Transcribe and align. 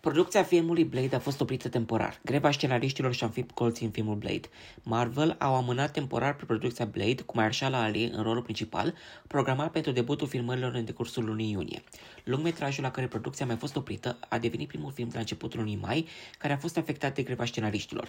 Producția 0.00 0.42
filmului 0.42 0.84
Blade 0.84 1.16
a 1.16 1.18
fost 1.18 1.40
oprită 1.40 1.68
temporar. 1.68 2.20
Greva 2.24 2.50
scenariștilor 2.50 3.12
și-a 3.12 3.26
înfipt 3.26 3.54
colții 3.54 3.86
în 3.86 3.92
filmul 3.92 4.14
Blade. 4.14 4.48
Marvel 4.82 5.36
au 5.38 5.54
amânat 5.54 5.90
temporar 5.90 6.34
producția 6.34 6.84
Blade 6.84 7.22
cu 7.22 7.36
Mahershala 7.36 7.82
Ali 7.82 8.04
în 8.04 8.22
rolul 8.22 8.42
principal, 8.42 8.94
programat 9.26 9.70
pentru 9.70 9.92
debutul 9.92 10.28
filmărilor 10.28 10.74
în 10.74 10.84
decursul 10.84 11.24
lunii 11.24 11.50
iunie. 11.50 11.82
Lungmetrajul 12.24 12.82
la 12.82 12.90
care 12.90 13.06
producția 13.06 13.44
a 13.44 13.48
mai 13.48 13.56
fost 13.56 13.76
oprită 13.76 14.18
a 14.28 14.38
devenit 14.38 14.68
primul 14.68 14.92
film 14.92 15.08
de 15.08 15.14
la 15.14 15.20
începutul 15.20 15.58
lunii 15.58 15.78
mai, 15.82 16.06
care 16.38 16.52
a 16.52 16.56
fost 16.56 16.76
afectat 16.76 17.14
de 17.14 17.22
greva 17.22 17.44
scenariștilor. 17.44 18.08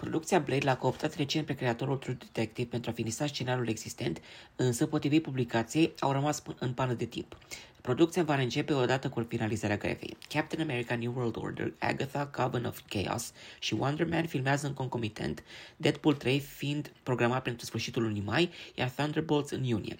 Producția 0.00 0.38
Blade 0.38 0.64
l-a 0.64 0.76
cooptat 0.76 1.14
recent 1.14 1.46
pe 1.46 1.54
creatorul 1.54 1.96
True 1.96 2.16
Detective 2.18 2.68
pentru 2.68 2.90
a 2.90 2.92
finisa 2.92 3.26
scenariul 3.26 3.68
existent, 3.68 4.20
însă, 4.56 4.86
potrivit 4.86 5.22
publicației, 5.22 5.92
au 5.98 6.12
rămas 6.12 6.42
în 6.58 6.72
pană 6.72 6.92
de 6.92 7.04
timp. 7.04 7.36
Producția 7.80 8.22
va 8.22 8.34
începe 8.34 8.72
odată 8.72 9.08
cu 9.08 9.26
finalizarea 9.28 9.76
grevei. 9.76 10.16
Captain 10.28 10.62
America 10.62 10.96
New 10.96 11.12
World 11.16 11.36
Order, 11.36 11.72
Agatha, 11.78 12.26
Coven 12.26 12.64
of 12.64 12.80
Chaos 12.88 13.32
și 13.58 13.74
Wonder 13.74 14.06
Man 14.06 14.26
filmează 14.26 14.66
în 14.66 14.74
concomitent, 14.74 15.42
Deadpool 15.76 16.14
3 16.14 16.40
fiind 16.40 16.92
programat 17.02 17.42
pentru 17.42 17.66
sfârșitul 17.66 18.02
lunii 18.02 18.22
mai, 18.24 18.50
iar 18.74 18.88
Thunderbolts 18.88 19.50
în 19.50 19.64
iunie. 19.64 19.96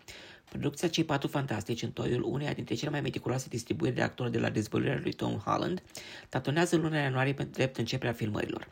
Producția 0.51 0.89
Cei 0.89 1.05
Patru 1.05 1.29
Fantastici 1.29 1.83
în 1.83 1.91
toiul 1.91 2.23
uneia 2.23 2.53
dintre 2.53 2.75
cele 2.75 2.91
mai 2.91 3.01
meticuloase 3.01 3.47
distribuiri 3.49 3.95
de 3.95 4.03
actori 4.03 4.31
de 4.31 4.39
la 4.39 4.51
dezvăluirea 4.51 5.01
lui 5.03 5.13
Tom 5.13 5.33
Holland 5.33 5.83
tatonează 6.29 6.77
luna 6.77 6.99
ianuarie 6.99 7.33
pentru 7.33 7.55
drept 7.55 7.77
începerea 7.77 8.13
filmărilor. 8.13 8.69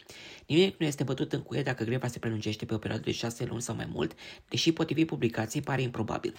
Nimic 0.47 0.79
nu 0.79 0.87
este 0.87 1.03
bătut 1.03 1.33
în 1.33 1.43
cuie 1.43 1.63
dacă 1.63 1.85
greva 1.85 2.07
se 2.07 2.19
prelungește 2.19 2.65
pe 2.65 2.75
o 2.75 2.79
perioadă 2.79 3.05
de 3.05 3.13
șase 3.13 3.45
luni 3.45 3.63
sau 3.63 3.75
mai 3.75 3.89
mult, 3.93 4.15
deși 4.49 4.73
potrivit 4.73 5.07
publicației 5.07 5.63
pare 5.63 5.83
improbabil. 5.83 6.35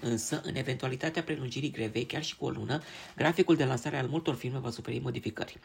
Însă, 0.00 0.40
în 0.44 0.54
eventualitatea 0.54 1.22
prelungirii 1.22 1.70
grevei, 1.70 2.04
chiar 2.04 2.24
și 2.24 2.36
cu 2.36 2.44
o 2.44 2.50
lună, 2.50 2.82
graficul 3.16 3.56
de 3.56 3.64
lansare 3.64 3.98
al 3.98 4.06
multor 4.06 4.34
filme 4.34 4.58
va 4.58 4.70
suferi 4.70 4.98
modificări. 4.98 5.58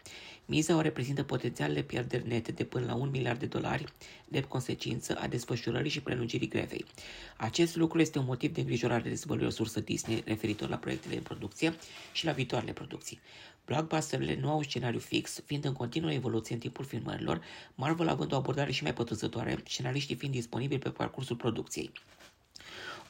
Miza 0.45 0.75
o 0.75 0.81
reprezintă 0.81 1.23
potențialele 1.23 1.81
pierderi 1.81 2.27
nete 2.27 2.51
de 2.51 2.63
până 2.63 2.85
la 2.85 2.93
un 2.93 3.09
miliard 3.09 3.39
de 3.39 3.45
dolari 3.45 3.85
de 4.27 4.41
consecință 4.41 5.17
a 5.19 5.27
desfășurării 5.27 5.91
și 5.91 6.01
prelungirii 6.01 6.47
grevei. 6.47 6.85
Acest 7.37 7.75
lucru 7.75 7.99
este 7.99 8.19
un 8.19 8.25
motiv 8.25 8.53
de 8.53 8.59
îngrijorare 8.59 9.09
dezvăluie 9.13 9.47
o 9.47 9.49
sursă 9.49 9.79
Disney 9.79 10.23
referitor 10.25 10.69
la 10.69 10.75
proiectele 10.75 11.15
în 11.15 11.21
producție 11.21 11.73
și 12.11 12.25
la 12.25 12.31
viitoarele 12.31 12.73
producții. 12.73 13.19
Blockbusterele 13.65 14.37
nu 14.39 14.49
au 14.49 14.61
scenariu 14.61 14.99
fix, 14.99 15.41
fiind 15.45 15.65
în 15.65 15.73
continuă 15.73 16.11
evoluție 16.11 16.53
în 16.53 16.59
timpul 16.61 16.85
filmărilor, 16.85 17.41
Marvel 17.75 18.07
având 18.07 18.31
o 18.31 18.35
abordare 18.35 18.71
și 18.71 18.83
mai 18.83 18.93
pătrunzătoare, 18.93 19.63
scenariștii 19.67 20.15
fiind 20.15 20.33
disponibili 20.33 20.79
pe 20.79 20.89
parcursul 20.89 21.35
producției. 21.35 21.91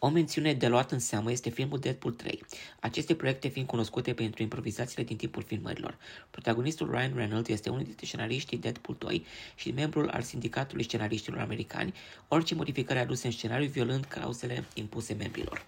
O 0.06 0.10
mențiune 0.10 0.54
de 0.54 0.68
luat 0.68 0.92
în 0.92 1.00
seamă 1.00 1.32
este 1.32 1.50
filmul 1.50 1.80
Deadpool 1.80 2.14
3, 2.14 2.44
aceste 2.80 3.16
proiecte 3.16 3.48
fiind 3.48 3.68
cunoscute 3.68 4.14
pentru 4.14 4.42
improvizațiile 4.42 5.04
din 5.04 5.18
timpul 5.18 5.44
filmărilor. 5.44 5.98
Protagonistul 6.30 6.92
Ryan 6.92 7.14
Reynolds 7.16 7.50
este 7.50 7.70
unul 7.70 7.84
dintre 7.84 8.06
scenariștii 8.06 8.58
Deadpool 8.58 8.98
2 9.00 9.26
și 9.56 9.72
membrul 9.72 10.10
al 10.10 10.22
sindicatului 10.22 10.84
scenariștilor 10.84 11.40
americani, 11.40 11.94
orice 12.28 12.56
modificări 12.56 13.00
aduse 13.00 13.26
în 13.26 13.32
scenariu 13.32 13.68
violând 13.68 14.06
clauzele 14.06 14.64
impuse 14.74 15.14
membrilor. 15.14 15.66